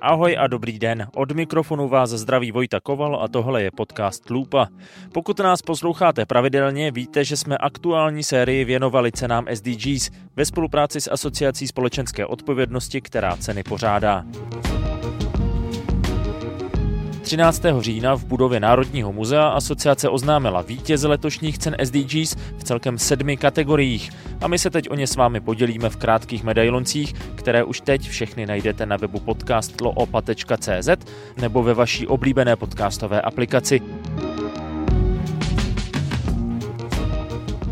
[0.00, 1.06] Ahoj a dobrý den.
[1.16, 4.68] Od mikrofonu vás zdraví Vojta Koval a tohle je podcast Lupa.
[5.12, 11.10] Pokud nás posloucháte pravidelně, víte, že jsme aktuální sérii věnovali cenám SDGs ve spolupráci s
[11.10, 14.24] Asociací společenské odpovědnosti, která ceny pořádá.
[17.24, 17.62] 13.
[17.80, 24.10] října v budově Národního muzea asociace oznámila vítěze letošních cen SDGs v celkem sedmi kategoriích
[24.40, 28.08] a my se teď o ně s vámi podělíme v krátkých medailoncích, které už teď
[28.08, 30.88] všechny najdete na webu podcastloopa.cz
[31.36, 33.80] nebo ve vaší oblíbené podcastové aplikaci.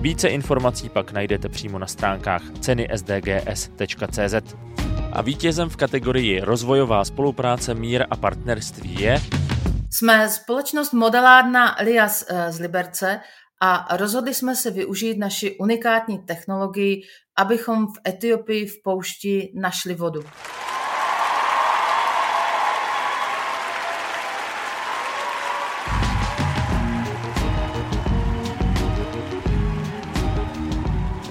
[0.01, 4.35] Více informací pak najdete přímo na stránkách cenysdgs.cz.
[5.13, 9.21] A vítězem v kategorii Rozvojová spolupráce, mír a partnerství je
[9.91, 13.21] jsme společnost modelárna Lias eh, z Liberce
[13.63, 17.03] a rozhodli jsme se využít naši unikátní technologii,
[17.39, 20.23] abychom v Etiopii v poušti našli vodu.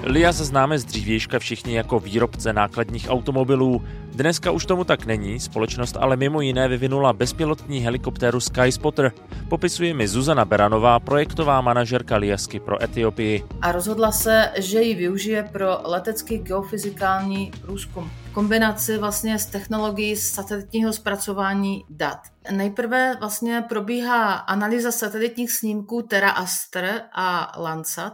[0.04, 3.82] Lias známe z dřívějška všichni jako výrobce nákladních automobilů.
[4.12, 9.12] Dneska už tomu tak není, společnost ale mimo jiné vyvinula bezpilotní helikoptéru Skyspotter.
[9.48, 13.44] Popisuje mi Zuzana Beranová, projektová manažerka Liasky pro Etiopii.
[13.60, 18.10] A rozhodla se, že ji využije pro letecký geofyzikální průzkum.
[18.32, 22.18] Kombinaci vlastně s technologií satelitního zpracování dat.
[22.50, 28.12] Nejprve vlastně probíhá analýza satelitních snímků Terra Aster a Landsat,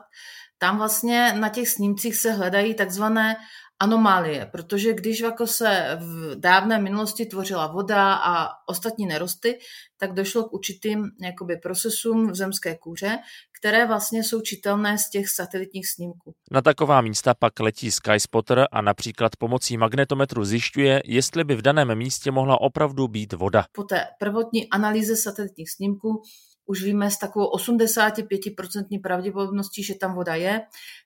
[0.58, 3.36] tam vlastně na těch snímcích se hledají takzvané
[3.80, 9.58] anomálie, protože když jako se v dávné minulosti tvořila voda a ostatní nerosty,
[10.00, 13.18] tak došlo k určitým jakoby, procesům v zemské kůře,
[13.60, 16.34] které vlastně jsou čitelné z těch satelitních snímků.
[16.50, 21.94] Na taková místa pak letí Skyspotter a například pomocí magnetometru zjišťuje, jestli by v daném
[21.94, 23.64] místě mohla opravdu být voda.
[23.72, 26.22] Po té prvotní analýze satelitních snímků
[26.68, 30.60] už víme s takovou 85% pravděpodobností, že tam voda je.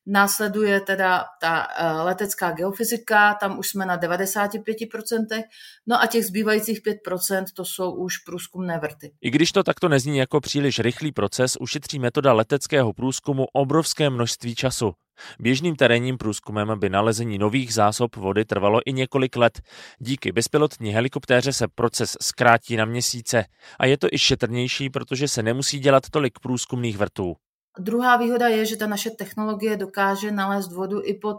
[0.07, 5.43] Následuje teda ta eh, letecká geofyzika, tam už jsme na 95%,
[5.87, 9.13] no a těch zbývajících 5% to jsou už průzkumné vrty.
[9.21, 14.55] I když to takto nezní jako příliš rychlý proces, ušetří metoda leteckého průzkumu obrovské množství
[14.55, 14.93] času.
[15.39, 19.61] Běžným terénním průzkumem by nalezení nových zásob vody trvalo i několik let.
[19.99, 23.45] Díky bezpilotní helikoptéře se proces zkrátí na měsíce
[23.79, 27.37] a je to i šetrnější, protože se nemusí dělat tolik průzkumných vrtů.
[27.79, 31.37] Druhá výhoda je, že ta naše technologie dokáže nalézt vodu i pod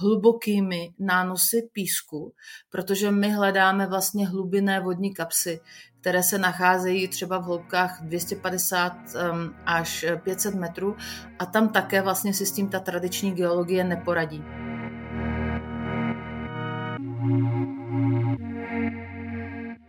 [0.00, 2.34] hlubokými nánosy písku,
[2.70, 5.60] protože my hledáme vlastně hlubinné vodní kapsy,
[6.00, 8.92] které se nacházejí třeba v hloubkách 250
[9.66, 10.96] až 500 metrů
[11.38, 14.44] a tam také vlastně si s tím ta tradiční geologie neporadí.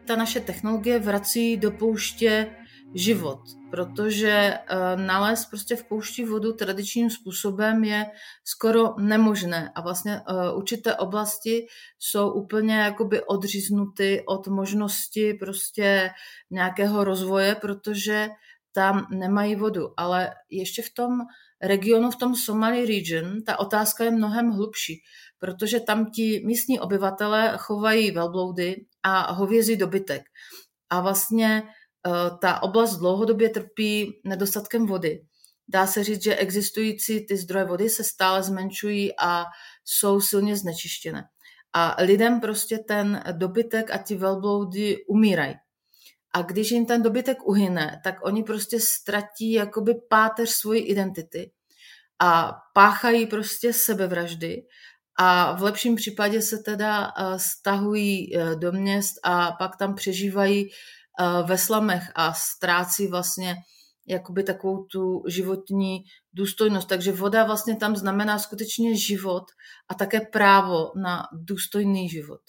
[0.05, 2.47] Ta naše technologie vrací do pouště
[2.93, 3.39] život,
[3.71, 8.05] protože uh, nalézt prostě v poušti vodu tradičním způsobem je
[8.43, 11.67] skoro nemožné a vlastně uh, určité oblasti
[11.99, 16.09] jsou úplně jakoby odříznuty od možnosti prostě
[16.51, 18.29] nějakého rozvoje, protože
[18.71, 19.93] tam nemají vodu.
[19.97, 21.19] Ale ještě v tom
[21.61, 25.01] regionu, v tom Somali region, ta otázka je mnohem hlubší,
[25.39, 30.23] protože tam ti místní obyvatele chovají velbloudy a hovězí dobytek.
[30.89, 31.82] A vlastně Eh,
[32.41, 35.25] ta oblast dlouhodobě trpí nedostatkem vody.
[35.67, 39.45] Dá se říct, že existující ty zdroje vody se stále zmenšují a
[39.85, 41.23] jsou silně znečištěné.
[41.73, 45.55] A lidem prostě ten dobytek a ti velbloudy umírají.
[46.33, 51.51] A když jim ten dobytek uhyne, tak oni prostě ztratí jakoby páteř svojí identity
[52.19, 54.63] a páchají prostě sebevraždy
[55.15, 60.69] a v lepším případě se teda eh, stahují eh, do měst a pak tam přežívají
[60.69, 60.69] Eh,
[61.47, 63.55] ve slamech a ztrácí vlastně
[64.07, 66.03] jakoby takovou tu životní
[66.33, 66.87] důstojnost.
[66.87, 69.43] Takže voda vlastně tam znamená skutečně život
[69.89, 72.41] a také právo na důstojný život.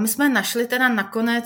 [0.00, 1.44] My jsme našli teda nakonec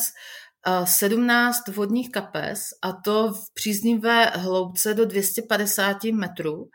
[0.84, 6.69] 17 eh, vodních kapes a to v příznivé hloubce do 250 metrů.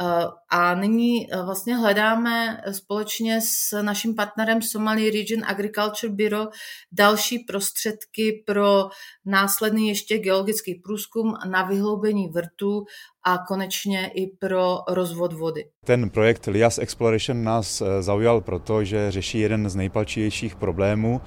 [0.00, 6.46] Eh, a nyní eh, vlastně hledáme společně s naším partnerem Somali Region Agriculture Bureau
[6.92, 8.88] další prostředky pro
[9.24, 12.84] následný ještě geologický průzkum na vyhloubení vrtů
[13.24, 15.64] a konečně i pro rozvod vody.
[15.84, 21.20] Ten projekt Lias Exploration nás eh, zaujal proto, že řeší jeden z nejpalčivějších problémů,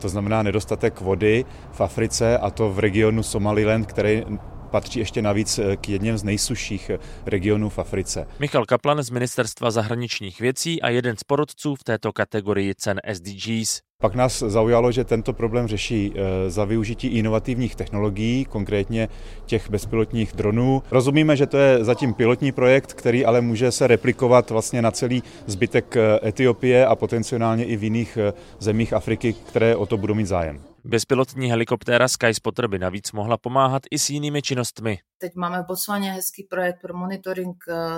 [0.00, 4.24] to znamená nedostatek vody v Africe a to v regionu Somaliland, který
[4.70, 8.26] patří ještě navíc eh, k jedním z nejsušších eh, regionů v Africe.
[8.38, 13.89] Michal Kaplan z Ministerstva zahraničních věcí a jeden z porodců v této kategorii cen SDGs.
[14.00, 19.08] Pak nás zaujalo, že tento problém řeší eh, za využití inovativních technologií, konkrétně
[19.46, 20.82] těch bezpilotních dronů.
[20.90, 25.22] Rozumíme, že to je zatím pilotní projekt, který ale může se replikovat vlastně na celý
[25.46, 30.14] zbytek eh, Etiopie a potenciálně i v jiných eh, zemích Afriky, které o to budou
[30.14, 30.60] mít zájem.
[30.84, 34.98] Bezpilotní helikoptéra Skyspotter by navíc mohla pomáhat i s jinými činnostmi.
[35.18, 37.56] Teď máme v Botswaně hezký projekt pro monitoring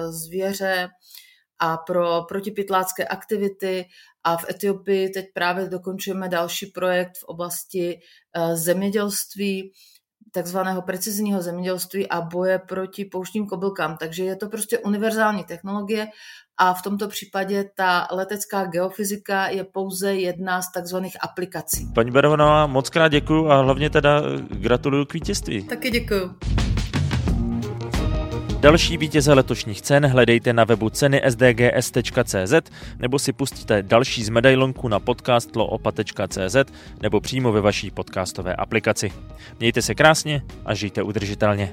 [0.09, 0.89] zvěře,
[1.63, 3.85] a pro protipytlácké aktivity
[4.25, 8.01] a v Etiopii teď právě dokončujeme další projekt v oblasti
[8.37, 9.73] eh, zemědělství,
[10.35, 13.97] takzvaného precizního zemědělství a boje proti pouštním kobylkám.
[13.97, 16.09] Takže je to prostě univerzální technologie
[16.57, 21.93] a v tomto případě ta letecká geofyzika je pouze jedna z takzvaných aplikací.
[21.95, 25.63] Paní Berhonová, moc krát děkuji a hlavně teda gratuluju k vítězství.
[25.63, 26.62] Taky děkuji.
[28.63, 34.89] Další vítěze letošních cen hledejte na webu ceny sdgs.cz nebo si pustíte další z medailonku
[34.89, 36.57] na podcastloopa.cz
[37.01, 39.13] nebo přímo ve vaší podcastové aplikaci.
[39.61, 41.73] Mějte se krásně a žijte udržitelně.